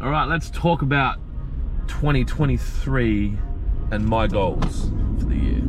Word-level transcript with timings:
All 0.00 0.10
right, 0.10 0.28
let's 0.28 0.48
talk 0.50 0.82
about 0.82 1.18
2023 1.88 3.36
and 3.90 4.06
my 4.06 4.28
goals 4.28 4.92
for 5.18 5.24
the 5.24 5.34
year. 5.34 5.60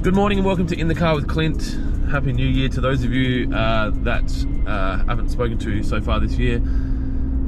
Good 0.00 0.14
morning 0.14 0.38
and 0.38 0.46
welcome 0.46 0.66
to 0.68 0.74
In 0.74 0.88
the 0.88 0.94
Car 0.94 1.14
with 1.14 1.28
Clint. 1.28 1.78
Happy 2.10 2.32
New 2.32 2.46
Year 2.46 2.70
to 2.70 2.80
those 2.80 3.04
of 3.04 3.12
you 3.12 3.54
uh, 3.54 3.90
that 3.96 4.46
uh, 4.66 5.04
haven't 5.04 5.28
spoken 5.28 5.58
to 5.58 5.82
so 5.82 6.00
far 6.00 6.20
this 6.20 6.38
year. 6.38 6.62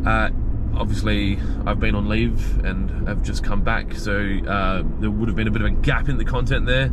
Uh, 0.05 0.29
obviously, 0.75 1.39
I've 1.65 1.81
been 1.81 1.95
on 1.95 2.11
leave 2.11 2.63
and 2.63 3.09
have 3.09 3.23
just 3.23 3.43
come 3.43 3.63
back, 3.63 3.95
so 3.95 4.19
uh, 4.47 4.83
there 5.01 5.11
would 5.11 5.31
have 5.31 5.37
been 5.37 5.49
a 5.49 5.51
bit 5.51 5.63
of 5.63 5.69
a 5.69 5.71
gap 5.71 6.11
in 6.11 6.19
the 6.19 6.27
content 6.27 6.67
there. 6.67 6.91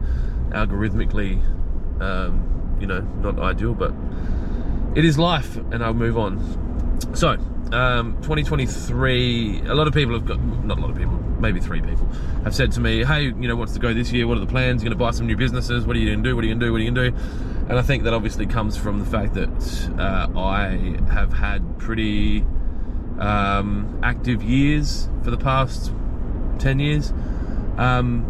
Algorithmically, 0.51 1.43
um, 2.01 2.58
you 2.79 2.87
know, 2.87 3.01
not 3.21 3.39
ideal, 3.39 3.73
but 3.73 3.93
it 4.95 5.05
is 5.05 5.17
life, 5.17 5.55
and 5.55 5.83
I'll 5.83 5.93
move 5.93 6.17
on. 6.17 6.39
So, 7.13 7.37
um, 7.71 8.15
2023, 8.21 9.61
a 9.67 9.75
lot 9.75 9.87
of 9.87 9.93
people 9.93 10.13
have 10.13 10.25
got, 10.25 10.39
not 10.65 10.77
a 10.79 10.81
lot 10.81 10.89
of 10.89 10.97
people, 10.97 11.13
maybe 11.39 11.59
three 11.59 11.81
people, 11.81 12.07
have 12.43 12.55
said 12.55 12.71
to 12.73 12.79
me, 12.79 13.03
hey, 13.03 13.23
you 13.23 13.47
know, 13.47 13.55
what's 13.55 13.73
to 13.73 13.79
go 13.79 13.93
this 13.93 14.11
year? 14.11 14.27
What 14.27 14.37
are 14.37 14.41
the 14.41 14.47
plans? 14.47 14.81
You're 14.81 14.89
going 14.89 14.97
to 14.97 15.03
buy 15.03 15.11
some 15.11 15.27
new 15.27 15.37
businesses? 15.37 15.85
What 15.85 15.95
are 15.95 15.99
you 15.99 16.09
going 16.09 16.23
to 16.23 16.29
do? 16.29 16.35
What 16.35 16.43
are 16.43 16.47
you 16.47 16.53
going 16.53 16.59
to 16.59 16.65
do? 16.65 16.71
What 16.71 16.81
are 16.81 16.83
you 16.83 16.91
going 16.91 17.13
to 17.13 17.17
do? 17.17 17.65
And 17.69 17.77
I 17.77 17.81
think 17.83 18.03
that 18.03 18.13
obviously 18.13 18.47
comes 18.47 18.75
from 18.75 18.99
the 18.99 19.05
fact 19.05 19.35
that 19.35 19.89
uh, 19.99 20.39
I 20.39 20.97
have 21.11 21.31
had 21.31 21.77
pretty 21.77 22.43
um, 23.19 23.99
active 24.01 24.41
years 24.41 25.07
for 25.23 25.29
the 25.29 25.37
past 25.37 25.93
10 26.57 26.79
years. 26.79 27.13
Um, 27.77 28.25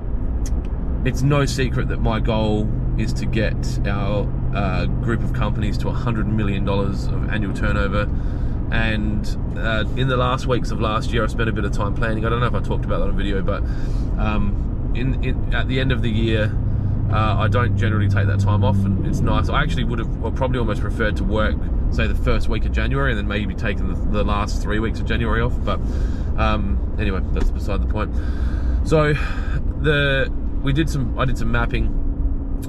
it's 1.05 1.21
no 1.21 1.45
secret 1.45 1.88
that 1.88 2.02
my 2.02 2.20
goal 2.20 2.70
is 2.98 3.13
to 3.13 3.26
get 3.26 3.55
our 3.88 4.26
group 5.02 5.23
of 5.23 5.34
companies 5.34 5.77
to 5.80 5.85
$100 5.85 6.26
million 6.27 6.67
of 6.67 7.30
annual 7.30 7.53
turnover. 7.53 8.10
And 8.71 9.26
uh, 9.57 9.85
in 9.96 10.07
the 10.07 10.18
last 10.18 10.46
weeks 10.46 10.71
of 10.71 10.79
last 10.79 11.12
year, 11.12 11.24
I 11.24 11.27
spent 11.27 11.49
a 11.49 11.51
bit 11.51 11.65
of 11.65 11.71
time 11.71 11.96
planning. 11.96 12.26
I 12.26 12.29
don't 12.29 12.40
know 12.40 12.46
if 12.46 12.54
I 12.54 12.62
talked 12.62 12.85
about 12.85 12.99
that 12.99 13.07
on 13.07 13.18
video, 13.18 13.41
but 13.41 13.63
um, 14.20 14.93
in, 14.96 15.24
in, 15.24 15.54
at 15.54 15.68
the 15.68 15.79
end 15.79 15.91
of 15.91 16.01
the 16.01 16.09
year, 16.09 16.55
uh, 17.12 17.37
I 17.37 17.48
don't 17.48 17.76
generally 17.76 18.07
take 18.07 18.27
that 18.27 18.40
time 18.40 18.63
off, 18.63 18.76
and 18.77 19.07
it's 19.07 19.20
nice. 19.20 19.49
I 19.49 19.63
actually 19.63 19.84
would 19.85 19.98
have 19.98 20.15
well, 20.18 20.32
probably 20.32 20.59
almost 20.59 20.81
preferred 20.81 21.18
to 21.18 21.24
work, 21.24 21.55
say, 21.90 22.05
the 22.05 22.13
first 22.13 22.49
week 22.49 22.65
of 22.65 22.71
January, 22.71 23.12
and 23.12 23.18
then 23.18 23.27
maybe 23.27 23.55
taking 23.55 23.91
the, 23.91 23.96
the 24.12 24.24
last 24.24 24.62
three 24.62 24.77
weeks 24.77 24.99
of 24.99 25.07
January 25.07 25.41
off. 25.41 25.54
But 25.65 25.79
um, 26.37 26.96
anyway, 26.99 27.21
that's 27.31 27.49
beside 27.49 27.81
the 27.81 27.87
point. 27.87 28.13
So 28.87 29.13
the 29.81 30.31
we 30.62 30.71
did 30.71 30.90
some. 30.90 31.18
I 31.18 31.26
did 31.26 31.37
some 31.37 31.52
mapping, 31.52 31.87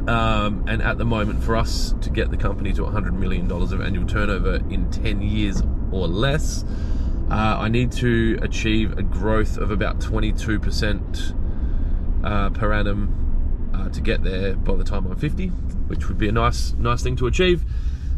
um, 0.09 0.65
and 0.69 0.83
at 0.83 0.99
the 0.99 1.05
moment, 1.05 1.43
for 1.43 1.57
us 1.57 1.95
to 2.01 2.11
get 2.11 2.31
the 2.31 2.37
company 2.37 2.73
to 2.73 2.83
100 2.83 3.13
million 3.13 3.47
dollars 3.49 3.73
of 3.73 3.81
annual 3.81 4.07
turnover 4.07 4.57
in 4.71 4.91
10 4.91 5.23
years 5.23 5.63
or 5.93 6.09
less, 6.09 6.65
uh, 7.31 7.59
I 7.61 7.69
need 7.69 7.93
to 7.93 8.39
achieve 8.43 8.99
a 8.99 9.03
growth 9.03 9.57
of 9.57 9.71
about 9.71 10.01
22% 10.01 11.35
uh, 12.25 12.51
per 12.51 12.73
annum 12.73 13.71
uh, 13.75 13.89
to 13.91 14.01
get 14.01 14.23
there 14.23 14.57
by 14.57 14.75
the 14.75 14.85
time 14.85 15.07
I'm 15.07 15.17
50, 15.17 15.49
which 15.49 16.09
would 16.09 16.19
be 16.19 16.29
a 16.29 16.33
nice, 16.33 16.73
nice 16.75 17.03
thing 17.03 17.17
to 17.17 17.27
achieve. 17.27 17.65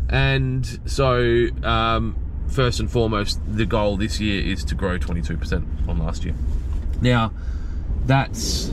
And 0.08 0.80
so, 0.86 1.48
um, 1.62 2.16
first 2.48 2.80
and 2.80 2.90
foremost, 2.90 3.40
the 3.46 3.66
goal 3.66 3.96
this 3.96 4.20
year 4.20 4.42
is 4.42 4.64
to 4.64 4.74
grow 4.74 4.98
22% 4.98 5.88
on 5.88 5.98
last 5.98 6.24
year. 6.24 6.34
Now, 7.00 7.32
that's 8.06 8.70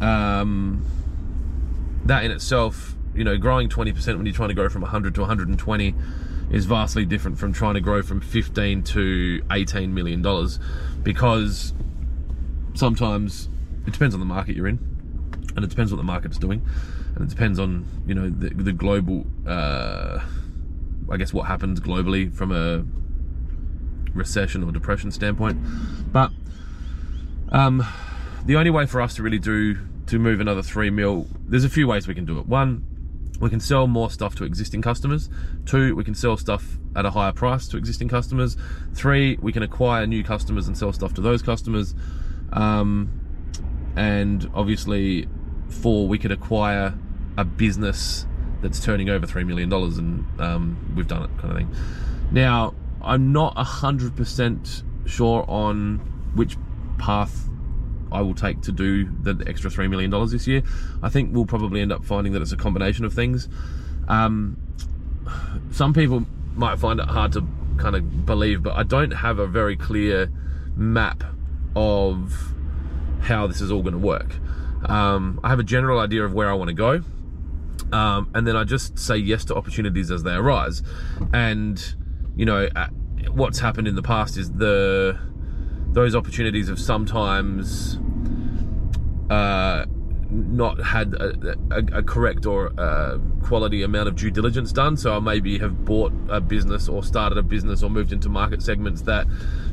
um, 0.00 0.84
that 2.06 2.24
in 2.24 2.30
itself, 2.30 2.94
you 3.14 3.24
know, 3.24 3.36
growing 3.36 3.68
20% 3.68 4.16
when 4.16 4.26
you're 4.26 4.34
trying 4.34 4.48
to 4.48 4.54
go 4.54 4.68
from 4.68 4.82
100 4.82 5.14
to 5.14 5.20
120 5.22 5.94
is 6.50 6.64
vastly 6.64 7.04
different 7.04 7.38
from 7.38 7.52
trying 7.52 7.74
to 7.74 7.80
grow 7.80 8.02
from 8.02 8.20
15 8.20 8.82
to 8.82 9.42
18 9.50 9.92
million 9.92 10.22
dollars 10.22 10.60
because 11.02 11.74
sometimes 12.74 13.48
it 13.86 13.92
depends 13.92 14.14
on 14.14 14.20
the 14.20 14.26
market 14.26 14.54
you're 14.54 14.68
in 14.68 14.78
and 15.56 15.64
it 15.64 15.68
depends 15.68 15.90
what 15.90 15.96
the 15.96 16.04
market's 16.04 16.38
doing 16.38 16.64
and 17.16 17.24
it 17.24 17.28
depends 17.28 17.58
on 17.58 17.84
you 18.06 18.14
know 18.14 18.30
the, 18.30 18.50
the 18.50 18.72
global 18.72 19.26
uh, 19.44 20.20
i 21.10 21.16
guess 21.16 21.32
what 21.32 21.46
happens 21.46 21.80
globally 21.80 22.32
from 22.32 22.52
a 22.52 22.84
recession 24.16 24.64
or 24.64 24.72
depression 24.72 25.12
standpoint. 25.12 25.58
But 26.12 26.32
um, 27.50 27.86
the 28.44 28.56
only 28.56 28.70
way 28.70 28.86
for 28.86 29.00
us 29.00 29.14
to 29.16 29.22
really 29.22 29.38
do 29.38 29.78
to 30.06 30.18
move 30.18 30.40
another 30.40 30.62
three 30.62 30.90
mil 30.90 31.26
there's 31.46 31.64
a 31.64 31.68
few 31.68 31.86
ways 31.86 32.06
we 32.06 32.14
can 32.14 32.24
do 32.24 32.38
it 32.38 32.46
one 32.46 32.84
we 33.40 33.50
can 33.50 33.60
sell 33.60 33.86
more 33.86 34.10
stuff 34.10 34.34
to 34.36 34.44
existing 34.44 34.82
customers. 34.82 35.28
Two, 35.66 35.94
we 35.94 36.04
can 36.04 36.14
sell 36.14 36.36
stuff 36.36 36.78
at 36.94 37.04
a 37.04 37.10
higher 37.10 37.32
price 37.32 37.68
to 37.68 37.76
existing 37.76 38.08
customers. 38.08 38.56
Three, 38.94 39.36
we 39.40 39.52
can 39.52 39.62
acquire 39.62 40.06
new 40.06 40.24
customers 40.24 40.66
and 40.66 40.76
sell 40.76 40.92
stuff 40.92 41.14
to 41.14 41.20
those 41.20 41.42
customers. 41.42 41.94
Um, 42.52 43.10
and 43.96 44.50
obviously, 44.54 45.28
four, 45.68 46.08
we 46.08 46.18
could 46.18 46.32
acquire 46.32 46.94
a 47.36 47.44
business 47.44 48.26
that's 48.62 48.80
turning 48.80 49.10
over 49.10 49.26
$3 49.26 49.46
million 49.46 49.70
and 49.72 50.40
um, 50.40 50.94
we've 50.96 51.06
done 51.06 51.22
it 51.22 51.30
kind 51.38 51.50
of 51.50 51.58
thing. 51.58 51.74
Now, 52.30 52.74
I'm 53.02 53.32
not 53.32 53.54
100% 53.56 54.82
sure 55.06 55.44
on 55.46 55.98
which 56.34 56.56
path 56.98 57.48
I 58.16 58.22
will 58.22 58.34
take 58.34 58.62
to 58.62 58.72
do 58.72 59.04
the 59.22 59.44
extra 59.46 59.70
$3 59.70 59.90
million 59.90 60.10
this 60.30 60.46
year. 60.46 60.62
I 61.02 61.10
think 61.10 61.34
we'll 61.34 61.44
probably 61.44 61.82
end 61.82 61.92
up 61.92 62.02
finding 62.02 62.32
that 62.32 62.40
it's 62.40 62.52
a 62.52 62.56
combination 62.56 63.04
of 63.04 63.12
things. 63.12 63.46
Um, 64.08 64.56
some 65.70 65.92
people 65.92 66.24
might 66.54 66.78
find 66.78 66.98
it 66.98 67.08
hard 67.08 67.32
to 67.32 67.46
kind 67.76 67.94
of 67.94 68.24
believe, 68.24 68.62
but 68.62 68.74
I 68.74 68.84
don't 68.84 69.10
have 69.10 69.38
a 69.38 69.46
very 69.46 69.76
clear 69.76 70.30
map 70.76 71.24
of 71.74 72.54
how 73.20 73.46
this 73.46 73.60
is 73.60 73.70
all 73.70 73.82
going 73.82 73.92
to 73.92 73.98
work. 73.98 74.34
Um, 74.86 75.38
I 75.44 75.50
have 75.50 75.58
a 75.58 75.64
general 75.64 75.98
idea 75.98 76.24
of 76.24 76.32
where 76.32 76.48
I 76.48 76.54
want 76.54 76.68
to 76.68 76.74
go. 76.74 77.02
Um, 77.92 78.30
and 78.34 78.46
then 78.46 78.56
I 78.56 78.64
just 78.64 78.98
say 78.98 79.18
yes 79.18 79.44
to 79.46 79.54
opportunities 79.54 80.10
as 80.10 80.22
they 80.22 80.32
arise. 80.32 80.82
And, 81.34 81.82
you 82.34 82.46
know, 82.46 82.68
what's 83.30 83.58
happened 83.58 83.88
in 83.88 83.94
the 83.94 84.02
past 84.02 84.38
is 84.38 84.52
the 84.52 85.18
those 85.96 86.14
opportunities 86.14 86.68
have 86.68 86.78
sometimes 86.78 87.98
uh, 89.30 89.86
not 90.30 90.78
had 90.84 91.14
a, 91.14 91.56
a, 91.70 92.00
a, 92.00 92.02
correct 92.02 92.44
or 92.44 92.70
uh, 92.78 93.16
quality 93.42 93.82
amount 93.82 94.06
of 94.06 94.14
due 94.14 94.30
diligence 94.30 94.72
done. 94.72 94.98
So 94.98 95.16
I 95.16 95.20
maybe 95.20 95.58
have 95.58 95.86
bought 95.86 96.12
a 96.28 96.38
business 96.38 96.86
or 96.86 97.02
started 97.02 97.38
a 97.38 97.42
business 97.42 97.82
or 97.82 97.88
moved 97.88 98.12
into 98.12 98.28
market 98.28 98.62
segments 98.62 99.00
that 99.02 99.26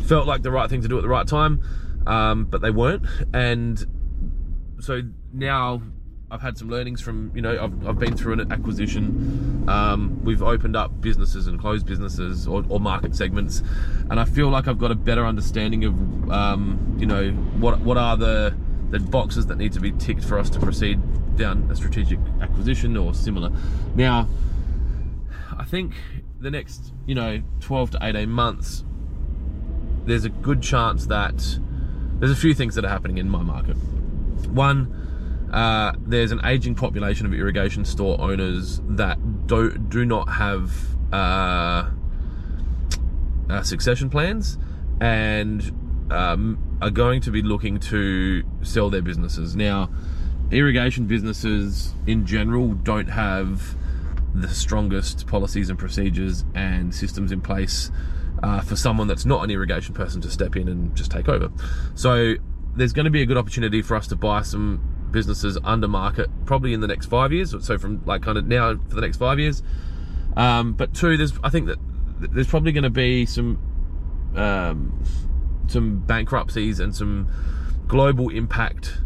felt 0.04 0.26
like 0.26 0.44
the 0.44 0.52
right 0.52 0.70
thing 0.70 0.82
to 0.82 0.88
do 0.88 0.98
at 0.98 1.02
the 1.02 1.10
right 1.10 1.28
time, 1.28 1.62
um, 2.08 2.46
but 2.46 2.62
they 2.62 2.72
weren't. 2.72 3.06
And 3.34 3.86
so 4.80 5.02
now 5.34 5.82
I've 6.34 6.42
had 6.42 6.58
some 6.58 6.68
learnings 6.68 7.00
from, 7.00 7.32
you 7.36 7.44
know, 7.44 7.64
I've, 7.64 7.88
I've 7.88 8.00
been 8.00 8.18
through 8.18 8.34
an 8.34 8.52
acquisition. 8.52 9.66
Um, 9.68 10.20
we've 10.24 10.42
opened 10.42 10.76
up 10.76 11.00
businesses 11.00 11.46
and 11.46 11.60
closed 11.60 11.86
businesses 11.86 12.48
or, 12.48 12.66
or, 12.70 12.80
market 12.80 13.16
segments. 13.16 13.62
And 14.10 14.20
I 14.20 14.26
feel 14.26 14.50
like 14.50 14.68
I've 14.68 14.80
got 14.80 14.90
a 14.90 14.96
better 14.96 15.28
understanding 15.28 15.86
of, 15.86 16.32
um, 16.32 16.98
you 16.98 17.06
know, 17.06 17.30
what, 17.60 17.82
what 17.82 17.98
are 17.98 18.18
the, 18.18 18.58
the 18.90 19.00
boxes 19.00 19.46
that 19.46 19.60
need 19.60 19.74
to 19.74 19.80
be 19.80 19.92
ticked 19.92 20.26
for 20.26 20.40
us 20.40 20.50
to 20.50 20.60
proceed 20.60 21.00
down 21.38 21.70
a 21.70 21.76
strategic 21.76 22.18
acquisition 22.42 22.98
or 22.98 23.14
similar. 23.14 23.52
Now, 23.94 24.28
I 25.56 25.66
think 25.66 25.94
the 26.40 26.50
next, 26.50 26.94
you 27.06 27.14
know, 27.14 27.44
12 27.60 27.92
to 27.92 28.00
18 28.02 28.28
months, 28.28 28.84
there's 30.06 30.26
a 30.26 30.30
good 30.30 30.64
chance 30.64 31.06
that 31.06 31.60
there's 32.18 32.32
a 32.32 32.36
few 32.36 32.56
things 32.56 32.74
that 32.74 32.84
are 32.86 32.90
happening 32.90 33.20
in 33.20 33.30
my 33.30 33.44
market. 33.44 33.78
One, 34.48 35.03
uh, 35.54 35.94
there's 36.00 36.32
an 36.32 36.42
aging 36.46 36.74
population 36.74 37.28
of 37.28 37.34
irrigation 37.34 37.86
store 37.86 38.20
owners 38.20 38.82
that 38.86 39.46
do, 39.46 39.70
do 39.78 40.04
not 40.04 40.26
have 40.26 40.72
uh, 41.14 41.92
uh, 43.50 43.62
succession 43.62 44.10
plans 44.10 44.58
and 45.00 45.62
um, 46.12 46.58
are 46.82 46.90
going 46.90 47.22
to 47.22 47.30
be 47.30 47.44
looking 47.44 47.80
to 47.80 48.44
sell 48.64 48.90
their 48.90 49.04
businesses. 49.04 49.56
Now, 49.56 49.92
irrigation 50.50 51.06
businesses 51.06 51.94
in 52.08 52.26
general 52.26 52.74
don't 52.74 53.10
have 53.10 53.76
the 54.34 54.50
strongest 54.50 55.28
policies 55.28 55.70
and 55.70 55.78
procedures 55.78 56.46
and 56.56 56.96
systems 56.96 57.32
in 57.32 57.42
place 57.42 57.92
uh, 58.42 58.60
for 58.62 58.76
someone 58.76 59.08
that's 59.08 59.26
not 59.26 59.44
an 59.44 59.52
irrigation 59.52 59.94
person 59.94 60.20
to 60.22 60.32
step 60.32 60.56
in 60.56 60.68
and 60.68 60.96
just 60.96 61.12
take 61.12 61.30
over. 61.30 61.52
So 61.94 62.34
there's 62.76 62.92
going 62.92 63.06
to 63.06 63.12
be 63.12 63.22
a 63.22 63.26
good 63.28 63.38
opportunity 63.38 63.84
for 63.84 63.96
us 63.96 64.08
to 64.08 64.16
buy 64.16 64.42
some 64.42 64.93
businesses 65.14 65.58
under 65.64 65.88
market 65.88 66.30
probably 66.46 66.74
in 66.74 66.82
the 66.82 66.88
next 66.88 67.06
five 67.06 67.32
years. 67.32 67.56
So 67.66 67.78
from 67.78 68.04
like 68.06 68.22
kind 68.22 68.38
of 68.38 68.46
now 68.46 68.76
for 68.76 68.96
the 68.96 69.02
next 69.02 69.18
five 69.18 69.40
years. 69.40 69.64
Um, 70.36 70.74
but 70.74 70.94
two, 70.94 71.16
there's 71.16 71.32
I 71.44 71.50
think 71.50 71.68
that 71.68 71.78
there's 72.20 72.48
probably 72.48 72.74
going 72.74 72.84
to 72.84 72.90
be 72.90 73.26
some 73.26 73.60
um, 74.36 75.04
some 75.68 76.00
bankruptcies 76.00 76.80
and 76.80 76.94
some 76.94 77.30
global 77.88 78.30
impact 78.30 78.98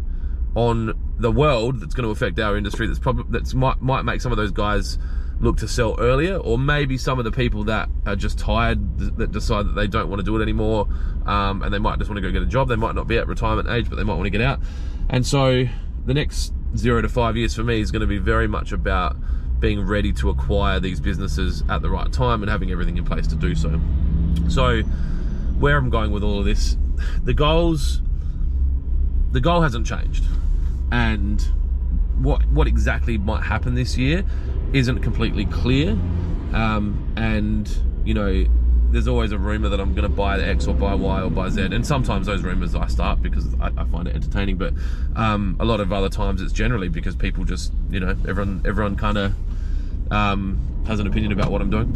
on 0.54 0.98
the 1.18 1.30
world 1.30 1.80
that's 1.80 1.94
going 1.94 2.04
to 2.04 2.10
affect 2.10 2.38
our 2.40 2.56
industry. 2.56 2.86
That's 2.86 2.98
probably 2.98 3.24
that's 3.28 3.54
might 3.54 3.80
might 3.80 4.02
make 4.02 4.20
some 4.20 4.32
of 4.32 4.38
those 4.38 4.50
guys 4.50 4.98
look 5.40 5.56
to 5.58 5.68
sell 5.68 5.94
earlier, 6.00 6.36
or 6.36 6.58
maybe 6.58 6.98
some 6.98 7.18
of 7.18 7.24
the 7.24 7.30
people 7.30 7.64
that 7.64 7.88
are 8.06 8.16
just 8.16 8.38
tired 8.38 8.98
that 9.18 9.30
decide 9.30 9.66
that 9.66 9.74
they 9.74 9.86
don't 9.86 10.08
want 10.08 10.18
to 10.18 10.24
do 10.24 10.36
it 10.36 10.42
anymore, 10.42 10.88
um, 11.26 11.62
and 11.62 11.72
they 11.72 11.78
might 11.78 11.98
just 11.98 12.10
want 12.10 12.16
to 12.16 12.22
go 12.22 12.32
get 12.32 12.42
a 12.42 12.46
job. 12.46 12.68
They 12.68 12.76
might 12.76 12.94
not 12.94 13.06
be 13.06 13.18
at 13.18 13.28
retirement 13.28 13.68
age, 13.68 13.88
but 13.88 13.96
they 13.96 14.04
might 14.04 14.14
want 14.14 14.24
to 14.24 14.30
get 14.30 14.40
out. 14.40 14.60
And 15.08 15.26
so 15.26 15.64
the 16.08 16.14
next 16.14 16.54
zero 16.74 17.02
to 17.02 17.08
five 17.08 17.36
years 17.36 17.54
for 17.54 17.62
me 17.62 17.82
is 17.82 17.90
going 17.90 18.00
to 18.00 18.06
be 18.06 18.16
very 18.16 18.48
much 18.48 18.72
about 18.72 19.14
being 19.60 19.86
ready 19.86 20.10
to 20.10 20.30
acquire 20.30 20.80
these 20.80 21.00
businesses 21.00 21.62
at 21.68 21.82
the 21.82 21.90
right 21.90 22.10
time 22.10 22.42
and 22.42 22.50
having 22.50 22.70
everything 22.70 22.96
in 22.96 23.04
place 23.04 23.26
to 23.26 23.36
do 23.36 23.54
so. 23.54 23.78
So, 24.48 24.80
where 25.58 25.76
I'm 25.76 25.90
going 25.90 26.10
with 26.10 26.22
all 26.22 26.38
of 26.38 26.46
this, 26.46 26.78
the 27.22 27.34
goals, 27.34 28.00
the 29.32 29.40
goal 29.42 29.60
hasn't 29.60 29.86
changed, 29.86 30.24
and 30.90 31.42
what 32.22 32.42
what 32.46 32.66
exactly 32.66 33.18
might 33.18 33.42
happen 33.42 33.74
this 33.74 33.98
year 33.98 34.24
isn't 34.72 35.00
completely 35.00 35.44
clear. 35.44 35.90
Um, 36.54 37.12
and 37.18 37.70
you 38.06 38.14
know, 38.14 38.46
there's 38.90 39.08
always 39.08 39.32
a 39.32 39.38
rumor 39.38 39.68
that 39.68 39.80
I'm 39.80 39.94
going 39.94 40.08
to 40.08 40.14
buy 40.14 40.40
X 40.40 40.66
or 40.66 40.74
buy 40.74 40.94
Y 40.94 41.22
or 41.22 41.30
buy 41.30 41.48
Z, 41.50 41.62
and 41.62 41.86
sometimes 41.86 42.26
those 42.26 42.42
rumors 42.42 42.74
I 42.74 42.86
start 42.86 43.20
because 43.22 43.46
I, 43.60 43.70
I 43.76 43.84
find 43.84 44.08
it 44.08 44.14
entertaining. 44.14 44.56
But 44.56 44.74
um, 45.14 45.56
a 45.60 45.64
lot 45.64 45.80
of 45.80 45.92
other 45.92 46.08
times 46.08 46.40
it's 46.40 46.52
generally 46.52 46.88
because 46.88 47.14
people 47.14 47.44
just, 47.44 47.72
you 47.90 48.00
know, 48.00 48.10
everyone 48.26 48.62
everyone 48.66 48.96
kind 48.96 49.18
of 49.18 49.34
um, 50.10 50.58
has 50.86 51.00
an 51.00 51.06
opinion 51.06 51.32
about 51.32 51.50
what 51.50 51.60
I'm 51.60 51.70
doing. 51.70 51.92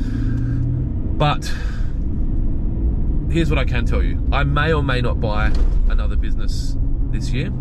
But 1.17 1.53
here's 3.31 3.49
what 3.49 3.59
I 3.59 3.65
can 3.65 3.87
tell 3.87 4.03
you: 4.03 4.23
I 4.31 4.45
may 4.45 4.73
or 4.73 4.83
may 4.83 5.01
not 5.01 5.21
buy 5.21 5.47
another 5.89 6.17
business 6.17 6.77
this 7.13 7.31
year. 7.31 7.53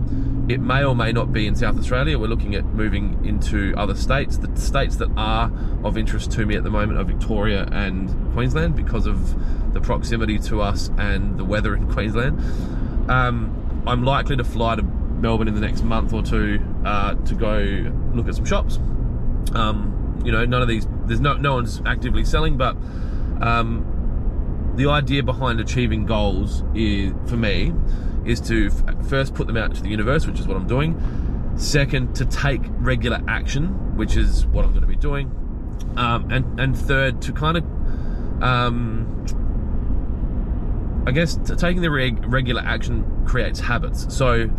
It 0.50 0.59
may 0.59 0.83
or 0.83 0.95
may 0.95 1.12
not 1.12 1.31
be 1.31 1.48
in 1.48 1.56
South 1.56 1.77
Australia. 1.77 2.18
We're 2.18 2.27
looking 2.27 2.56
at 2.56 2.65
moving 2.65 3.24
into 3.25 3.74
other 3.77 3.95
states. 3.95 4.38
The 4.38 4.53
states 4.59 4.98
that 4.98 5.09
are 5.15 5.51
of 5.83 5.98
interest 5.98 6.31
to 6.33 6.45
me 6.45 6.56
at 6.56 6.63
the 6.63 6.69
moment 6.69 7.00
are 7.00 7.03
Victoria 7.03 7.68
and 7.71 8.09
Queensland 8.33 8.75
because 8.75 9.06
of 9.06 9.74
the 9.74 9.80
proximity 9.80 10.39
to 10.39 10.62
us 10.62 10.89
and 10.98 11.38
the 11.38 11.45
weather 11.45 11.75
in 11.75 11.88
Queensland. 11.94 12.39
Um, 13.09 13.83
I'm 13.88 14.03
likely 14.03 14.36
to 14.38 14.44
fly 14.44 14.75
to 14.75 14.83
Melbourne 14.83 15.48
in 15.48 15.56
the 15.56 15.62
next 15.62 15.83
month 15.83 16.13
or 16.13 16.24
two 16.24 16.59
uh, 16.86 17.15
to 17.15 17.36
go 17.36 17.92
look 18.13 18.27
at 18.27 18.36
some 18.36 18.45
shops. 18.45 18.77
Um, 19.53 20.21
you 20.25 20.31
know, 20.31 20.45
none 20.45 20.62
of 20.62 20.68
these, 20.68 20.88
there's 21.06 21.19
no, 21.19 21.36
no 21.36 21.56
one's 21.56 21.81
actively 21.86 22.25
selling, 22.25 22.57
but 22.57 22.75
um, 23.42 24.74
the 24.75 24.89
idea 24.89 25.24
behind 25.24 25.59
achieving 25.59 26.06
goals 26.06 26.63
is, 26.75 27.13
for 27.27 27.38
me, 27.38 27.74
is 28.26 28.40
to 28.42 28.70
first 29.10 29.34
put 29.34 29.48
them 29.48 29.58
out 29.58 29.72
into 29.72 29.82
the 29.82 29.90
universe, 29.90 30.28
which 30.28 30.40
is 30.40 30.48
what 30.48 30.58
I'm 30.58 30.68
doing. 30.68 31.00
Second, 31.58 32.16
to 32.16 32.26
take 32.26 32.62
regular 32.80 33.22
action, 33.28 33.98
which 33.98 34.16
is 34.16 34.46
what 34.48 34.66
I'm 34.66 34.72
going 34.72 34.82
to 34.82 34.88
be 34.88 34.96
doing. 34.96 35.30
Um, 35.98 36.32
and 36.32 36.60
and 36.60 36.78
third, 36.78 37.22
to 37.24 37.34
kind 37.34 37.58
of, 37.58 37.64
um, 38.44 39.26
I 41.06 41.12
guess, 41.12 41.38
taking 41.58 41.82
the 41.82 41.92
reg- 41.92 42.26
regular 42.26 42.62
action 42.62 43.26
creates 43.26 43.60
habits. 43.60 44.14
So, 44.16 44.50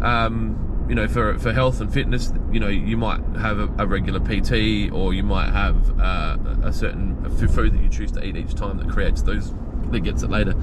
um, 0.00 0.86
you 0.88 0.94
know, 0.94 1.06
for 1.08 1.38
for 1.38 1.52
health 1.52 1.80
and 1.80 1.92
fitness, 1.92 2.32
you 2.50 2.60
know, 2.60 2.68
you 2.68 2.96
might 2.96 3.20
have 3.36 3.58
a, 3.58 3.68
a 3.78 3.86
regular 3.86 4.20
PT, 4.20 4.90
or 4.92 5.12
you 5.12 5.22
might 5.22 5.50
have 5.50 6.00
uh, 6.00 6.38
a 6.62 6.72
certain 6.72 7.28
food 7.48 7.74
that 7.74 7.82
you 7.82 7.88
choose 7.88 8.12
to 8.12 8.24
eat 8.24 8.36
each 8.36 8.54
time 8.54 8.78
that 8.78 8.88
creates 8.88 9.22
those 9.22 9.52
that 9.90 10.00
gets 10.00 10.22
it 10.22 10.30
later. 10.30 10.54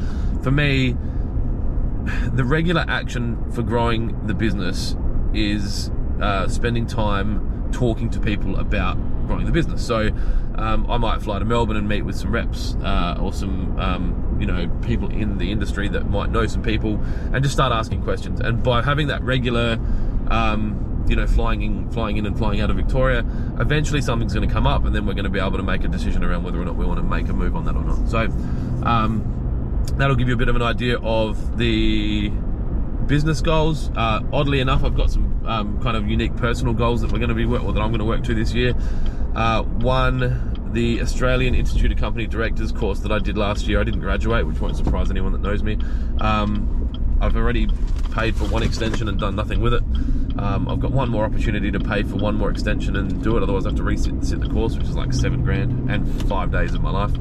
For 0.41 0.51
me, 0.51 0.95
the 2.33 2.43
regular 2.43 2.85
action 2.87 3.51
for 3.51 3.61
growing 3.61 4.27
the 4.27 4.33
business 4.33 4.95
is 5.33 5.91
uh, 6.21 6.47
spending 6.47 6.87
time 6.87 7.69
talking 7.71 8.09
to 8.09 8.19
people 8.19 8.57
about 8.57 8.97
growing 9.27 9.45
the 9.45 9.51
business. 9.51 9.85
So 9.85 10.09
um, 10.55 10.89
I 10.89 10.97
might 10.97 11.21
fly 11.21 11.39
to 11.39 11.45
Melbourne 11.45 11.77
and 11.77 11.87
meet 11.87 12.01
with 12.01 12.15
some 12.15 12.31
reps 12.31 12.75
uh, 12.83 13.17
or 13.21 13.31
some 13.31 13.79
um, 13.79 14.37
you 14.39 14.47
know 14.47 14.67
people 14.81 15.09
in 15.09 15.37
the 15.37 15.51
industry 15.51 15.87
that 15.89 16.09
might 16.09 16.31
know 16.31 16.47
some 16.47 16.63
people, 16.63 16.99
and 17.33 17.43
just 17.43 17.53
start 17.53 17.71
asking 17.71 18.03
questions. 18.03 18.39
And 18.39 18.63
by 18.63 18.81
having 18.81 19.07
that 19.07 19.21
regular 19.21 19.79
um, 20.29 20.85
you 21.09 21.15
know, 21.15 21.25
flying 21.25 21.63
in, 21.63 21.89
flying 21.91 22.17
in 22.17 22.25
and 22.25 22.37
flying 22.37 22.61
out 22.61 22.69
of 22.69 22.75
Victoria, 22.75 23.19
eventually 23.59 24.01
something's 24.01 24.33
going 24.33 24.47
to 24.47 24.53
come 24.53 24.67
up, 24.67 24.85
and 24.85 24.93
then 24.93 25.05
we're 25.05 25.13
going 25.13 25.23
to 25.23 25.29
be 25.29 25.39
able 25.39 25.57
to 25.57 25.63
make 25.63 25.83
a 25.83 25.87
decision 25.87 26.23
around 26.23 26.43
whether 26.43 26.61
or 26.61 26.65
not 26.65 26.75
we 26.75 26.85
want 26.85 26.99
to 26.99 27.03
make 27.03 27.27
a 27.29 27.33
move 27.33 27.55
on 27.55 27.65
that 27.65 27.75
or 27.75 27.83
not. 27.83 28.07
So, 28.07 28.19
um, 28.83 29.38
that'll 29.97 30.15
give 30.15 30.27
you 30.27 30.33
a 30.33 30.37
bit 30.37 30.49
of 30.49 30.55
an 30.55 30.61
idea 30.61 30.97
of 30.99 31.57
the 31.57 32.29
business 33.07 33.41
goals. 33.41 33.89
Uh, 33.95 34.21
oddly 34.31 34.59
enough, 34.59 34.83
I've 34.83 34.95
got 34.95 35.11
some 35.11 35.45
um, 35.45 35.81
kind 35.81 35.97
of 35.97 36.09
unique 36.09 36.35
personal 36.37 36.73
goals 36.73 37.01
that 37.01 37.11
we're 37.11 37.19
going 37.19 37.29
to 37.29 37.35
be 37.35 37.45
work, 37.45 37.63
or 37.63 37.73
that 37.73 37.81
I'm 37.81 37.89
going 37.89 37.99
to 37.99 38.05
work 38.05 38.23
to 38.25 38.35
this 38.35 38.53
year. 38.53 38.73
Uh, 39.35 39.63
one, 39.63 40.71
the 40.73 41.01
Australian 41.01 41.55
Institute 41.55 41.91
of 41.91 41.97
Company 41.97 42.27
Directors 42.27 42.71
course 42.71 42.99
that 42.99 43.11
I 43.11 43.19
did 43.19 43.37
last 43.37 43.67
year. 43.67 43.79
I 43.79 43.83
didn't 43.83 44.01
graduate, 44.01 44.45
which 44.45 44.59
won't 44.59 44.77
surprise 44.77 45.09
anyone 45.09 45.31
that 45.33 45.41
knows 45.41 45.63
me. 45.63 45.77
Um, 46.21 47.17
I've 47.21 47.35
already 47.35 47.67
paid 48.13 48.35
for 48.35 48.45
one 48.45 48.63
extension 48.63 49.07
and 49.07 49.19
done 49.19 49.35
nothing 49.35 49.59
with 49.61 49.73
it. 49.73 49.83
Um, 50.39 50.67
I've 50.69 50.79
got 50.79 50.91
one 50.91 51.09
more 51.09 51.25
opportunity 51.25 51.69
to 51.71 51.79
pay 51.79 52.03
for 52.03 52.15
one 52.15 52.35
more 52.35 52.49
extension 52.49 52.95
and 52.95 53.21
do 53.21 53.35
it. 53.35 53.43
Otherwise, 53.43 53.65
I 53.65 53.69
have 53.69 53.77
to 53.77 53.83
resit 53.83 54.25
sit 54.25 54.39
the 54.39 54.49
course, 54.49 54.75
which 54.75 54.87
is 54.87 54.95
like 54.95 55.13
seven 55.13 55.43
grand 55.43 55.89
and 55.89 56.29
five 56.29 56.51
days 56.51 56.73
of 56.73 56.81
my 56.81 56.91
life. 56.91 57.11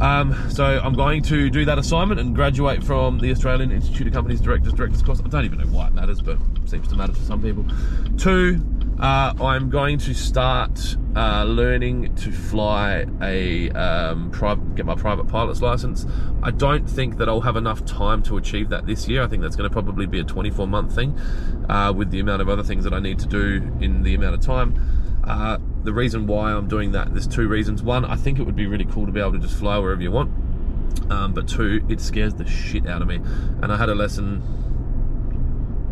Um, 0.00 0.34
so 0.50 0.64
I'm 0.64 0.94
going 0.94 1.22
to 1.24 1.50
do 1.50 1.66
that 1.66 1.78
assignment 1.78 2.20
and 2.20 2.34
graduate 2.34 2.82
from 2.82 3.18
the 3.18 3.30
Australian 3.30 3.70
Institute 3.70 4.06
of 4.06 4.14
Companies 4.14 4.40
Directors 4.40 4.72
Directors 4.72 5.02
course. 5.02 5.20
I 5.22 5.28
don't 5.28 5.44
even 5.44 5.58
know 5.58 5.66
why 5.66 5.88
it 5.88 5.92
matters, 5.92 6.22
but 6.22 6.38
it 6.62 6.70
seems 6.70 6.88
to 6.88 6.96
matter 6.96 7.12
to 7.12 7.22
some 7.22 7.42
people. 7.42 7.66
Two, 8.16 8.64
uh, 8.98 9.34
I'm 9.40 9.68
going 9.68 9.98
to 9.98 10.14
start 10.14 10.96
uh, 11.14 11.44
learning 11.44 12.14
to 12.16 12.32
fly 12.32 13.04
a 13.20 13.70
um, 13.72 14.30
private, 14.30 14.74
get 14.74 14.86
my 14.86 14.94
private 14.94 15.28
pilot's 15.28 15.60
license. 15.60 16.06
I 16.42 16.50
don't 16.50 16.88
think 16.88 17.18
that 17.18 17.28
I'll 17.28 17.42
have 17.42 17.56
enough 17.56 17.84
time 17.84 18.22
to 18.24 18.38
achieve 18.38 18.70
that 18.70 18.86
this 18.86 19.06
year. 19.06 19.22
I 19.22 19.26
think 19.26 19.42
that's 19.42 19.56
going 19.56 19.68
to 19.68 19.72
probably 19.72 20.06
be 20.06 20.20
a 20.20 20.24
24 20.24 20.66
month 20.66 20.94
thing, 20.94 21.18
uh, 21.68 21.92
with 21.94 22.10
the 22.10 22.20
amount 22.20 22.40
of 22.40 22.48
other 22.48 22.62
things 22.62 22.84
that 22.84 22.94
I 22.94 23.00
need 23.00 23.18
to 23.18 23.26
do 23.26 23.70
in 23.80 24.02
the 24.02 24.14
amount 24.14 24.34
of 24.34 24.40
time. 24.40 24.78
The 25.82 25.92
reason 25.92 26.26
why 26.26 26.52
I'm 26.52 26.68
doing 26.68 26.92
that, 26.92 27.12
there's 27.12 27.26
two 27.26 27.48
reasons. 27.48 27.82
One, 27.82 28.04
I 28.04 28.16
think 28.16 28.38
it 28.38 28.42
would 28.42 28.56
be 28.56 28.66
really 28.66 28.84
cool 28.84 29.06
to 29.06 29.12
be 29.12 29.20
able 29.20 29.32
to 29.32 29.38
just 29.38 29.56
fly 29.56 29.78
wherever 29.78 30.02
you 30.02 30.10
want. 30.10 30.30
Um, 31.10 31.32
but 31.32 31.48
two, 31.48 31.84
it 31.88 32.00
scares 32.00 32.34
the 32.34 32.46
shit 32.46 32.86
out 32.86 33.02
of 33.02 33.08
me. 33.08 33.16
And 33.62 33.72
I 33.72 33.76
had 33.76 33.88
a 33.88 33.94
lesson 33.94 34.42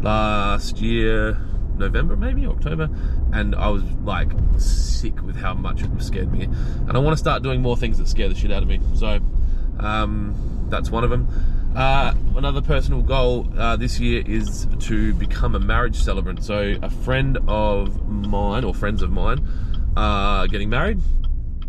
last 0.03 0.79
year, 0.81 1.41
November 1.77 2.17
maybe, 2.17 2.47
October, 2.47 2.89
and 3.33 3.55
I 3.55 3.69
was 3.69 3.83
like 4.05 4.31
sick 4.59 5.23
with 5.23 5.37
how 5.37 5.55
much 5.55 5.83
it 5.83 5.91
scared 6.03 6.33
me. 6.33 6.45
And 6.45 6.93
I 6.93 6.99
want 6.99 7.15
to 7.15 7.19
start 7.19 7.43
doing 7.43 7.63
more 7.63 7.77
things 7.77 7.99
that 7.99 8.09
scare 8.09 8.29
the 8.29 8.35
shit 8.35 8.53
out 8.53 8.63
of 8.63 8.69
me. 8.69 8.81
So 8.95 9.21
um, 9.81 10.67
that's 10.69 10.91
one 10.91 11.05
of 11.05 11.11
them. 11.11 11.29
Uh, 11.77 12.15
another 12.37 12.61
personal 12.61 13.03
goal 13.03 13.47
uh, 13.57 13.77
this 13.77 14.01
year 14.01 14.23
is 14.27 14.67
to 14.81 15.15
become 15.15 15.55
a 15.55 15.61
marriage 15.61 15.97
celebrant. 15.97 16.43
So, 16.43 16.77
a 16.83 16.91
friend 16.91 17.39
of 17.47 18.09
mine, 18.09 18.65
or 18.65 18.75
friends 18.75 19.03
of 19.03 19.11
mine, 19.11 19.47
are 19.97 20.47
getting 20.47 20.69
married, 20.69 21.01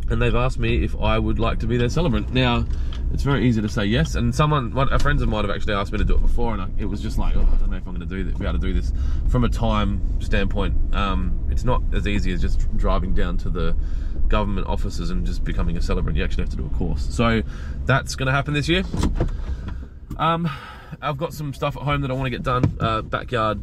and 0.10 0.22
they've 0.22 0.36
asked 0.36 0.60
me 0.60 0.84
if 0.84 0.96
I 1.00 1.18
would 1.20 1.40
like 1.40 1.60
to 1.60 1.68
be 1.68 1.78
their 1.78 1.90
celebrant. 1.90 2.34
Now, 2.34 2.66
it's 3.12 3.24
very 3.24 3.48
easy 3.48 3.62
to 3.62 3.70
say 3.70 3.86
yes, 3.86 4.16
and 4.16 4.34
someone, 4.34 4.74
one, 4.74 4.92
a 4.94 5.00
friends 5.00 5.22
of 5.22 5.30
mine 5.30 5.44
have 5.44 5.56
actually 5.56 5.74
asked 5.74 5.92
me 5.92 5.98
to 5.98 6.06
do 6.06 6.16
it 6.16 6.22
before, 6.22 6.54
and 6.54 6.62
I, 6.62 6.68
it 6.78 6.86
was 6.86 7.02
just 7.02 7.18
like, 7.18 7.36
oh, 7.36 7.42
I 7.42 7.56
don't 7.56 7.72
know 7.72 7.78
if 7.78 7.88
I'm 7.88 7.96
going 7.96 8.08
to 8.08 8.16
do 8.16 8.24
this, 8.24 8.38
be 8.38 8.46
able 8.46 8.60
to 8.60 8.68
do 8.68 8.74
this. 8.74 8.92
From 9.30 9.44
a 9.44 9.50
time 9.50 10.22
standpoint, 10.22 10.76
um, 10.96 11.48
it's 11.50 11.64
not 11.64 11.82
as 11.94 12.08
easy 12.08 12.32
as 12.32 12.42
just 12.42 12.76
driving 12.78 13.14
down 13.14 13.38
to 13.40 13.50
the 13.50 13.76
government 14.28 14.68
offices 14.68 15.10
and 15.10 15.26
just 15.26 15.44
becoming 15.44 15.76
a 15.78 15.82
celebrant. 15.82 16.18
You 16.18 16.24
actually 16.24 16.44
have 16.44 16.52
to 16.52 16.58
do 16.58 16.66
a 16.66 16.78
course. 16.78 17.08
So, 17.10 17.42
that's 17.86 18.16
going 18.16 18.28
to 18.28 18.34
happen 18.34 18.54
this 18.54 18.70
year. 18.70 18.84
Um, 20.18 20.50
I've 21.02 21.18
got 21.18 21.34
some 21.34 21.54
stuff 21.54 21.78
at 21.78 21.84
home 21.84 22.02
that 22.02 22.12
I 22.12 22.14
want 22.14 22.26
to 22.26 22.32
get 22.32 22.44
done. 22.44 22.78
Uh, 22.80 23.02
backyard. 23.02 23.60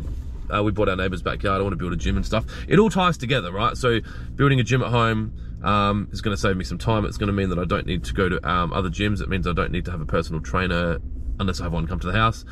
Uh, 0.55 0.63
we 0.63 0.73
bought 0.73 0.89
our 0.89 0.97
neighbor's 0.97 1.23
backyard. 1.23 1.61
I 1.61 1.63
want 1.63 1.73
to 1.73 1.77
build 1.77 1.93
a 1.93 1.97
gym 1.97 2.17
and 2.17 2.25
stuff. 2.25 2.45
It 2.69 2.79
all 2.79 2.91
ties 2.91 3.17
together, 3.17 3.53
right? 3.53 3.77
So 3.77 4.01
building 4.35 4.61
a 4.61 4.65
gym 4.65 4.83
at 4.83 4.89
home 4.89 5.33
um, 5.63 6.09
is 6.13 6.21
going 6.21 6.35
to 6.35 6.41
save 6.41 6.57
me 6.57 6.65
some 6.65 6.79
time. 6.79 7.05
It's 7.05 7.17
going 7.17 7.29
to 7.29 7.33
mean 7.33 7.49
that 7.51 7.59
I 7.59 7.65
don't 7.65 7.87
need 7.87 8.05
to 8.05 8.15
go 8.15 8.29
to 8.29 8.49
um, 8.49 8.73
other 8.73 8.91
gyms. 8.91 9.21
It 9.21 9.29
means 9.29 9.47
I 9.47 9.53
don't 9.53 9.73
need 9.73 9.85
to 9.87 9.91
have 9.91 10.01
a 10.01 10.07
personal 10.07 10.41
trainer 10.41 10.99
unless 11.39 11.61
I 11.61 11.65
have 11.65 11.73
one 11.73 11.87
come 11.87 12.01
to 12.01 12.07
the 12.07 12.17
house. 12.17 12.45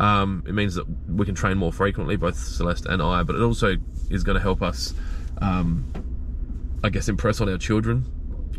Um, 0.00 0.42
it 0.46 0.54
means 0.54 0.74
that 0.74 0.86
we 1.08 1.26
can 1.26 1.34
train 1.34 1.58
more 1.58 1.72
frequently, 1.72 2.16
both 2.16 2.36
Celeste 2.36 2.86
and 2.86 3.02
I. 3.02 3.22
But 3.22 3.36
it 3.36 3.42
also 3.42 3.76
is 4.10 4.24
going 4.24 4.36
to 4.36 4.42
help 4.42 4.62
us, 4.62 4.94
um, 5.40 5.84
I 6.82 6.88
guess, 6.88 7.08
impress 7.08 7.40
on 7.40 7.48
our 7.48 7.58
children 7.58 8.06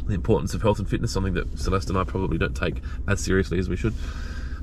the 0.06 0.14
importance 0.14 0.54
of 0.54 0.62
health 0.62 0.80
and 0.80 0.90
fitness. 0.90 1.12
Something 1.12 1.34
that 1.34 1.58
Celeste 1.58 1.90
and 1.90 1.98
I 1.98 2.04
probably 2.04 2.38
don't 2.38 2.56
take 2.56 2.82
as 3.08 3.24
seriously 3.24 3.60
as 3.60 3.70
we 3.70 3.76
should. 3.76 3.94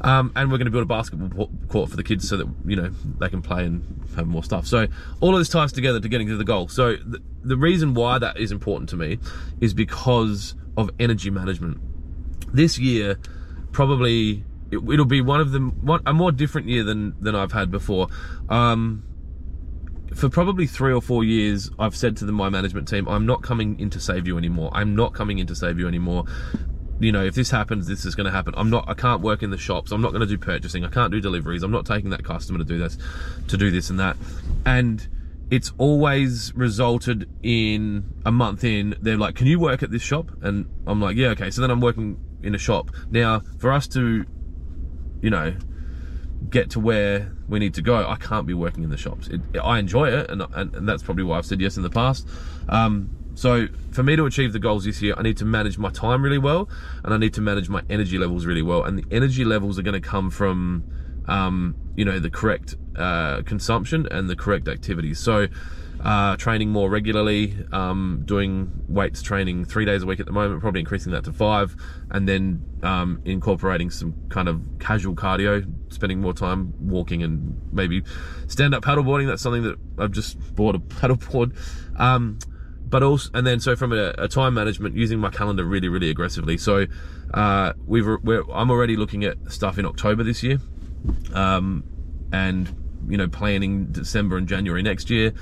Um, 0.03 0.33
and 0.35 0.51
we're 0.51 0.59
going 0.59 0.67
to 0.67 0.71
build 0.71 0.85
a 0.85 0.87
basketball 0.87 1.51
court 1.69 1.91
for 1.91 1.97
the 1.97 2.03
kids 2.03 2.29
so 2.29 2.37
that 2.39 2.49
you 2.65 2.77
know 2.77 2.91
they 3.19 3.29
can 3.29 3.43
play 3.43 3.65
and 3.67 3.85
have 4.17 4.27
more 4.27 4.43
stuff. 4.43 4.67
So 4.67 4.87
all 5.21 5.35
of 5.35 5.41
this 5.41 5.49
ties 5.49 5.73
together 5.73 6.01
to 6.01 6.09
getting 6.09 6.29
to 6.29 6.37
the 6.37 6.45
goal. 6.45 6.69
So 6.69 6.97
the, 6.97 7.21
the 7.43 7.57
reason 7.57 7.95
why 7.95 8.19
that 8.19 8.39
is 8.39 8.51
important 8.51 8.89
to 8.91 8.97
me 8.97 9.19
is 9.61 9.75
because 9.75 10.55
of 10.77 10.91
energy 10.99 11.31
management. 11.31 11.79
This 12.53 12.79
year, 12.79 13.19
probably 13.73 14.45
it, 14.71 14.83
will 14.83 15.05
be 15.05 15.21
one 15.21 15.41
of 15.41 15.53
the 15.53 15.61
one, 15.61 16.01
a 16.07 16.13
more 16.13 16.33
different 16.33 16.69
year 16.69 16.85
than 16.85 17.15
than 17.21 17.35
I've 17.35 17.53
had 17.53 17.71
before. 17.71 18.09
Um, 18.49 19.05
for 20.15 20.29
probably 20.29 20.67
three 20.67 20.93
or 20.93 21.01
four 21.01 21.23
years, 21.23 21.71
I've 21.79 21.95
said 21.95 22.17
to 22.19 22.25
the, 22.25 22.33
my 22.33 22.49
management 22.49 22.89
team, 22.89 23.07
I'm 23.09 23.27
not 23.27 23.43
coming 23.43 23.79
in 23.79 23.91
to 23.91 24.01
save 24.01 24.27
you 24.27 24.39
anymore. 24.39 24.71
I'm 24.73 24.97
not 24.97 25.15
coming 25.15 25.39
in 25.39 25.47
to 25.47 25.55
save 25.55 25.79
you 25.79 25.87
anymore. 25.87 26.25
You 27.01 27.13
know, 27.13 27.25
if 27.25 27.35
this 27.35 27.51
happens, 27.51 27.87
this 27.87 28.05
is 28.05 28.15
going 28.15 28.27
to 28.27 28.31
happen. 28.31 28.55
I'm 28.57 28.71
not. 28.71 28.89
I 28.89 28.95
can't 28.95 29.23
work 29.23 29.43
in 29.43 29.51
the 29.51 29.59
shops. 29.59 29.91
I'm 29.91 30.03
not 30.03 30.11
going 30.11 30.21
to 30.21 30.27
do 30.27 30.37
purchasing. 30.39 30.85
I 30.85 30.89
can't 30.89 31.11
do 31.11 31.21
deliveries. 31.21 31.63
I'm 31.63 31.71
not 31.71 31.87
taking 31.87 32.11
that 32.11 32.25
customer 32.25 32.59
to 32.59 32.65
do 32.65 32.79
this, 32.79 32.99
to 33.49 33.57
do 33.57 33.71
this 33.71 33.91
and 33.91 33.99
that. 33.99 34.17
And 34.67 35.09
it's 35.51 35.73
always 35.79 36.55
resulted 36.55 37.29
in 37.43 38.05
a 38.27 38.31
month 38.31 38.65
in. 38.65 38.97
They're 39.01 39.17
like, 39.17 39.35
"Can 39.35 39.47
you 39.47 39.59
work 39.59 39.83
at 39.83 39.91
this 39.91 40.03
shop?" 40.03 40.31
And 40.43 40.69
I'm 40.87 41.01
like, 41.01 41.17
"Yeah, 41.17 41.29
okay." 41.29 41.51
So 41.51 41.63
then 41.63 41.71
I'm 41.71 41.81
working 41.81 42.19
in 42.43 42.55
a 42.55 42.59
shop. 42.59 42.91
Now, 43.11 43.43
for 43.59 43.73
us 43.73 43.87
to, 43.89 44.25
you 45.23 45.31
know, 45.31 45.55
get 46.49 46.71
to 46.71 46.81
where 46.81 47.33
we 47.49 47.59
need 47.59 47.75
to 47.75 47.83
go, 47.83 48.07
I 48.09 48.17
can't 48.17 48.47
be 48.47 48.55
working 48.55 48.85
in 48.85 48.91
the 48.91 48.97
shops. 48.97 49.29
It, 49.29 49.41
I 49.63 49.79
enjoy 49.79 50.09
it, 50.09 50.31
and, 50.31 50.43
and, 50.55 50.75
and, 50.75 50.89
that's 50.89 51.03
probably 51.03 51.25
why 51.25 51.39
I've 51.39 51.47
said 51.47 51.61
yes 51.61 51.77
in 51.77 51.83
the 51.83 51.91
past. 51.91 52.27
Um, 52.69 53.11
so 53.35 53.69
for 53.93 54.03
me 54.03 54.17
to 54.17 54.27
achieve 54.27 54.53
the 54.53 54.59
goals 54.59 54.85
this 54.85 55.01
year, 55.03 55.15
I 55.17 55.23
need 55.23 55.37
to 55.39 55.45
manage 55.45 55.79
my 55.79 55.91
time 55.91 56.23
really 56.23 56.39
well, 56.39 56.69
and 57.05 57.15
I 57.15 57.17
need 57.17 57.35
to 57.35 57.41
manage 57.41 57.69
my 57.69 57.83
energy 57.89 58.19
levels 58.19 58.47
really 58.47 58.63
well. 58.63 58.85
And 58.85 58.99
the 58.99 59.15
energy 59.15 59.45
levels 59.45 59.79
are 59.79 59.83
going 59.83 60.01
to 60.01 60.07
come 60.07 60.31
from, 60.31 60.85
um, 61.27 61.75
you 61.97 62.05
know, 62.05 62.19
the 62.19 62.31
correct 62.31 62.77
uh, 62.97 63.43
consumption 63.43 64.07
and 64.11 64.29
the 64.29 64.37
correct 64.37 64.69
activities. 64.69 65.19
So 65.19 65.49
uh, 66.03 66.37
training 66.37 66.71
more 66.71 66.89
regularly, 66.89 67.57
um, 67.73 68.23
doing 68.25 68.71
weights 68.89 69.21
training 69.23 69.67
three 69.67 69.85
days 69.85 70.03
a 70.03 70.07
week 70.07 70.19
at 70.19 70.27
the 70.27 70.33
moment, 70.33 70.61
probably 70.61 70.81
increasing 70.81 71.13
that 71.13 71.25
to 71.25 71.33
five, 71.33 71.77
and 72.11 72.29
then 72.29 72.63
um, 72.83 73.21
incorporating 73.25 73.91
some 73.91 74.15
kind 74.31 74.49
of 74.49 74.63
casual 74.79 75.15
cardio, 75.15 75.71
spending 75.93 76.21
more 76.21 76.33
time 76.33 76.73
walking 76.81 77.23
and 77.23 77.61
maybe 77.73 78.03
stand 78.47 78.75
up 78.75 78.83
paddleboarding. 78.83 79.27
That's 79.27 79.43
something 79.43 79.63
that 79.63 79.77
I've 79.99 80.13
just 80.13 80.39
bought 80.55 80.75
a 80.75 80.79
paddleboard. 80.79 81.55
Um, 81.99 82.39
but 82.91 83.03
also, 83.03 83.31
and 83.35 83.47
then 83.47 83.61
so 83.61 83.77
from 83.77 83.93
a, 83.93 84.13
a, 84.19 84.29
time 84.29 84.55
management, 84.55 84.97
using 84.97 85.19
my 85.19 85.31
calendar 85.31 85.65
really, 85.65 85.89
really 85.89 86.11
aggressively. 86.11 86.59
So 86.59 86.87
uh, 87.33 87.73
we've, 87.87 88.07
I'm 88.07 88.71
already 88.71 88.97
looking 88.97 89.25
at 89.25 89.37
stuff 89.51 89.79
in 89.79 89.87
October 89.87 90.25
this 90.25 90.43
year, 90.43 90.59
um, 91.33 91.85
and 92.33 92.75
you 93.09 93.17
know, 93.17 93.29
planning 93.29 93.87
December 93.87 94.37
and 94.37 94.49
January 94.49 94.83
next 94.83 95.11
year. 95.11 95.33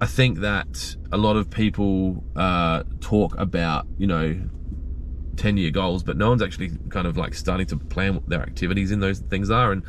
I 0.00 0.06
think 0.06 0.38
that 0.38 0.96
a 1.12 1.16
lot 1.16 1.36
of 1.36 1.50
people 1.50 2.22
uh, 2.36 2.84
talk 3.00 3.36
about, 3.38 3.86
you 3.98 4.06
know, 4.06 4.40
10 5.36 5.56
year 5.56 5.70
goals, 5.70 6.02
but 6.02 6.16
no 6.16 6.28
one's 6.28 6.42
actually 6.42 6.72
kind 6.90 7.06
of 7.06 7.16
like 7.16 7.34
starting 7.34 7.66
to 7.66 7.76
plan 7.76 8.14
what 8.14 8.28
their 8.28 8.42
activities 8.42 8.90
in 8.90 9.00
those 9.00 9.18
things 9.18 9.50
are. 9.50 9.72
And 9.72 9.82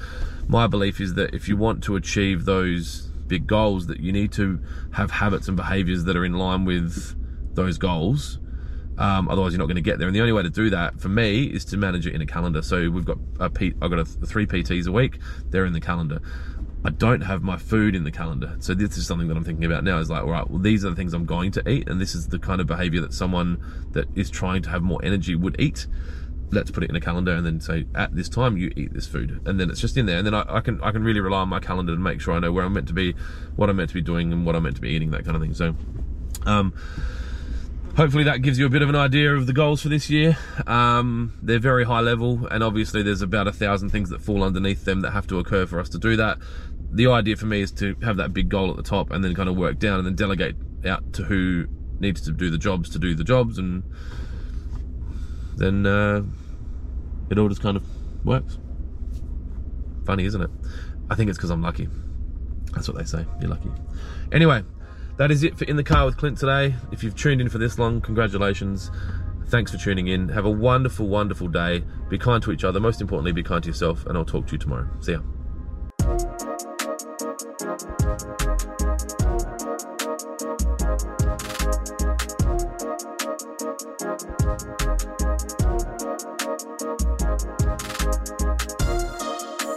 my 0.47 0.67
belief 0.67 0.99
is 0.99 1.13
that 1.15 1.33
if 1.33 1.47
you 1.47 1.57
want 1.57 1.83
to 1.83 1.95
achieve 1.95 2.45
those 2.45 3.11
big 3.27 3.47
goals, 3.47 3.87
that 3.87 3.99
you 3.99 4.11
need 4.11 4.31
to 4.33 4.59
have 4.93 5.11
habits 5.11 5.47
and 5.47 5.57
behaviors 5.57 6.03
that 6.05 6.15
are 6.15 6.25
in 6.25 6.33
line 6.33 6.65
with 6.65 7.15
those 7.55 7.77
goals. 7.77 8.39
Um, 8.97 9.27
otherwise, 9.27 9.51
you're 9.51 9.59
not 9.59 9.65
going 9.65 9.75
to 9.75 9.81
get 9.81 9.99
there. 9.99 10.07
And 10.07 10.15
the 10.15 10.21
only 10.21 10.31
way 10.31 10.43
to 10.43 10.49
do 10.49 10.69
that 10.69 10.99
for 11.01 11.09
me 11.09 11.43
is 11.43 11.65
to 11.65 11.77
manage 11.77 12.07
it 12.07 12.13
in 12.13 12.21
a 12.21 12.25
calendar. 12.25 12.61
So 12.61 12.89
we've 12.89 13.05
got 13.05 13.17
a 13.39 13.49
P, 13.49 13.73
I've 13.81 13.89
got 13.89 13.99
a 13.99 14.05
three 14.05 14.45
PTs 14.45 14.87
a 14.87 14.91
week. 14.91 15.19
They're 15.49 15.65
in 15.65 15.73
the 15.73 15.81
calendar. 15.81 16.21
I 16.85 16.91
don't 16.91 17.21
have 17.21 17.41
my 17.41 17.57
food 17.57 17.95
in 17.95 18.03
the 18.03 18.11
calendar. 18.11 18.55
So 18.59 18.75
this 18.75 18.95
is 18.95 19.07
something 19.07 19.27
that 19.27 19.35
I'm 19.35 19.43
thinking 19.43 19.65
about 19.65 19.83
now 19.83 19.97
is 19.97 20.09
like, 20.09 20.21
all 20.21 20.29
right, 20.29 20.47
well, 20.47 20.59
these 20.59 20.85
are 20.85 20.91
the 20.91 20.95
things 20.95 21.13
I'm 21.13 21.25
going 21.25 21.51
to 21.53 21.67
eat. 21.67 21.89
And 21.89 21.99
this 21.99 22.13
is 22.13 22.27
the 22.27 22.37
kind 22.37 22.61
of 22.61 22.67
behavior 22.67 23.01
that 23.01 23.11
someone 23.11 23.59
that 23.91 24.07
is 24.15 24.29
trying 24.29 24.61
to 24.63 24.69
have 24.69 24.83
more 24.83 25.03
energy 25.03 25.35
would 25.35 25.59
eat. 25.59 25.87
Let's 26.51 26.71
put 26.71 26.83
it 26.83 26.89
in 26.89 26.95
a 26.95 27.01
calendar 27.01 27.31
and 27.31 27.45
then 27.45 27.59
say 27.59 27.85
at 27.95 28.15
this 28.15 28.29
time 28.29 28.57
you 28.57 28.71
eat 28.75 28.93
this 28.93 29.07
food. 29.07 29.41
And 29.45 29.59
then 29.59 29.69
it's 29.69 29.81
just 29.81 29.97
in 29.97 30.05
there. 30.05 30.17
And 30.17 30.27
then 30.27 30.33
I, 30.33 30.45
I 30.47 30.61
can, 30.61 30.81
I 30.81 30.91
can 30.91 31.03
really 31.03 31.19
rely 31.19 31.39
on 31.39 31.49
my 31.49 31.59
calendar 31.59 31.93
to 31.93 31.99
make 31.99 32.21
sure 32.21 32.33
I 32.33 32.39
know 32.39 32.51
where 32.51 32.65
I'm 32.65 32.73
meant 32.73 32.87
to 32.87 32.93
be, 32.93 33.13
what 33.55 33.69
I'm 33.69 33.77
meant 33.77 33.89
to 33.89 33.95
be 33.95 34.01
doing 34.01 34.31
and 34.31 34.45
what 34.45 34.55
I'm 34.55 34.63
meant 34.63 34.75
to 34.75 34.81
be 34.81 34.89
eating, 34.89 35.11
that 35.11 35.25
kind 35.25 35.35
of 35.35 35.41
thing. 35.41 35.53
So, 35.53 35.75
um, 36.45 36.73
hopefully 37.97 38.25
that 38.25 38.41
gives 38.41 38.59
you 38.59 38.65
a 38.65 38.69
bit 38.69 38.81
of 38.81 38.89
an 38.89 38.95
idea 38.95 39.33
of 39.33 39.47
the 39.47 39.53
goals 39.53 39.81
for 39.81 39.89
this 39.89 40.09
year. 40.09 40.37
Um, 40.67 41.33
they're 41.41 41.59
very 41.59 41.85
high 41.85 42.01
level, 42.01 42.47
and 42.47 42.63
obviously 42.63 43.01
there's 43.01 43.21
about 43.21 43.47
a 43.47 43.53
thousand 43.53 43.89
things 43.89 44.09
that 44.09 44.21
fall 44.21 44.43
underneath 44.43 44.85
them 44.85 45.01
that 45.01 45.11
have 45.11 45.27
to 45.27 45.39
occur 45.39 45.65
for 45.65 45.79
us 45.79 45.89
to 45.89 45.97
do 45.97 46.15
that 46.15 46.37
the 46.95 47.07
idea 47.07 47.35
for 47.35 47.45
me 47.45 47.61
is 47.61 47.71
to 47.71 47.95
have 48.03 48.17
that 48.17 48.33
big 48.33 48.47
goal 48.47 48.69
at 48.69 48.77
the 48.77 48.83
top 48.83 49.11
and 49.11 49.23
then 49.23 49.35
kind 49.35 49.49
of 49.49 49.57
work 49.57 49.77
down 49.77 49.99
and 49.99 50.07
then 50.07 50.15
delegate 50.15 50.55
out 50.85 51.13
to 51.13 51.23
who 51.23 51.65
needs 51.99 52.21
to 52.21 52.31
do 52.31 52.49
the 52.49 52.57
jobs 52.57 52.89
to 52.89 52.99
do 52.99 53.13
the 53.13 53.23
jobs 53.23 53.57
and 53.57 53.83
then 55.55 55.85
uh, 55.85 56.23
it 57.29 57.37
all 57.37 57.49
just 57.49 57.61
kind 57.61 57.77
of 57.77 57.83
works. 58.25 58.57
Funny, 60.05 60.25
isn't 60.25 60.41
it? 60.41 60.49
I 61.09 61.15
think 61.15 61.29
it's 61.29 61.37
because 61.37 61.49
I'm 61.49 61.61
lucky. 61.61 61.87
That's 62.73 62.87
what 62.87 62.97
they 62.97 63.05
say. 63.05 63.25
You're 63.39 63.49
lucky. 63.49 63.71
Anyway, 64.31 64.63
that 65.17 65.31
is 65.31 65.43
it 65.43 65.57
for 65.57 65.65
In 65.65 65.77
the 65.77 65.83
Car 65.83 66.05
with 66.05 66.17
Clint 66.17 66.37
today. 66.37 66.75
If 66.91 67.03
you've 67.03 67.15
tuned 67.15 67.41
in 67.41 67.49
for 67.49 67.57
this 67.57 67.79
long, 67.79 68.01
congratulations. 68.01 68.91
Thanks 69.47 69.71
for 69.71 69.77
tuning 69.77 70.07
in. 70.07 70.27
Have 70.29 70.45
a 70.45 70.49
wonderful, 70.49 71.07
wonderful 71.07 71.47
day. 71.47 71.83
Be 72.09 72.17
kind 72.17 72.41
to 72.43 72.51
each 72.51 72.63
other. 72.63 72.79
Most 72.79 72.99
importantly, 72.99 73.31
be 73.31 73.43
kind 73.43 73.63
to 73.63 73.69
yourself. 73.69 74.05
And 74.07 74.17
I'll 74.17 74.25
talk 74.25 74.47
to 74.47 74.53
you 74.53 74.57
tomorrow. 74.57 74.87
See 74.99 75.13
ya. 75.13 75.19